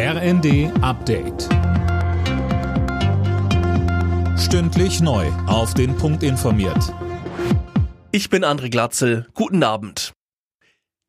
[0.00, 1.48] RND Update.
[4.38, 5.26] Stündlich neu.
[5.48, 6.94] Auf den Punkt informiert.
[8.12, 9.26] Ich bin André Glatzel.
[9.34, 10.12] Guten Abend.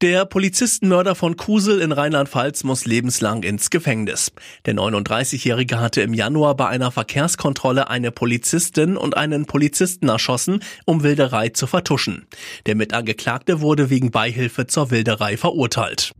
[0.01, 4.31] Der Polizistenmörder von Kusel in Rheinland-Pfalz muss lebenslang ins Gefängnis.
[4.65, 11.03] Der 39-Jährige hatte im Januar bei einer Verkehrskontrolle eine Polizistin und einen Polizisten erschossen, um
[11.03, 12.25] Wilderei zu vertuschen.
[12.65, 16.11] Der Mitangeklagte wurde wegen Beihilfe zur Wilderei verurteilt.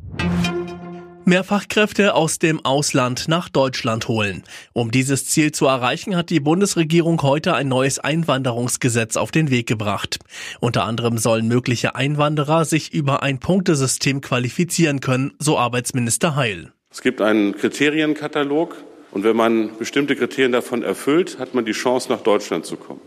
[1.29, 4.41] Mehr Fachkräfte aus dem Ausland nach Deutschland holen.
[4.73, 9.67] Um dieses Ziel zu erreichen, hat die Bundesregierung heute ein neues Einwanderungsgesetz auf den Weg
[9.67, 10.17] gebracht.
[10.59, 16.71] Unter anderem sollen mögliche Einwanderer sich über ein Punktesystem qualifizieren können, so Arbeitsminister Heil.
[16.89, 18.77] Es gibt einen Kriterienkatalog
[19.11, 23.01] und wenn man bestimmte Kriterien davon erfüllt, hat man die Chance, nach Deutschland zu kommen.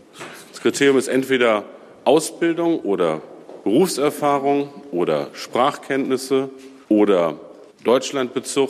[0.49, 1.65] Das Kriterium ist entweder
[2.05, 3.21] Ausbildung oder
[3.65, 6.51] Berufserfahrung oder Sprachkenntnisse
[6.87, 7.35] oder
[7.83, 8.69] Deutschlandbezug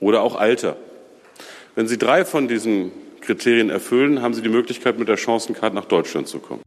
[0.00, 0.76] oder auch Alter.
[1.74, 5.86] Wenn Sie drei von diesen Kriterien erfüllen, haben Sie die Möglichkeit, mit der Chancencard nach
[5.86, 6.63] Deutschland zu kommen.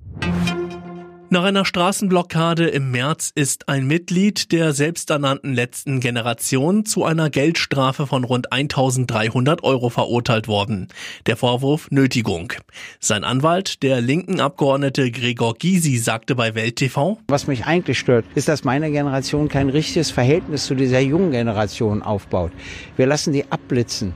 [1.29, 8.07] Nach einer Straßenblockade im März ist ein Mitglied der selbsternannten letzten Generation zu einer Geldstrafe
[8.07, 10.87] von rund 1300 Euro verurteilt worden.
[11.25, 12.53] Der Vorwurf Nötigung.
[13.01, 18.23] Sein Anwalt, der linken Abgeordnete Gregor Gysi, sagte bei Welt TV, Was mich eigentlich stört,
[18.35, 22.53] ist, dass meine Generation kein richtiges Verhältnis zu dieser jungen Generation aufbaut.
[22.95, 24.13] Wir lassen die abblitzen.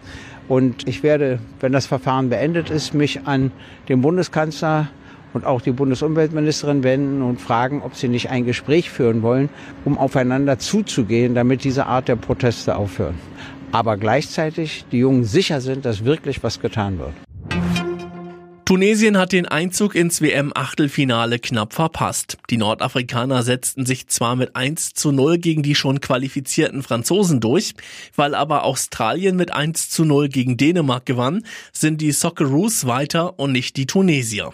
[0.48, 3.52] Und ich werde, wenn das Verfahren beendet ist, mich an
[3.90, 4.90] den Bundeskanzler
[5.34, 9.50] und auch die Bundesumweltministerin wenden und fragen, ob sie nicht ein Gespräch führen wollen,
[9.86, 13.16] um aufeinander zuzugehen, damit diese Art der Proteste aufhören.
[13.72, 17.14] Aber gleichzeitig die Jungen sicher sind, dass wirklich was getan wird.
[18.72, 22.38] Tunesien hat den Einzug ins WM-Achtelfinale knapp verpasst.
[22.50, 27.74] Die Nordafrikaner setzten sich zwar mit 1 zu 0 gegen die schon qualifizierten Franzosen durch,
[28.16, 33.52] weil aber Australien mit 1 zu 0 gegen Dänemark gewann, sind die Socceroos weiter und
[33.52, 34.54] nicht die Tunesier.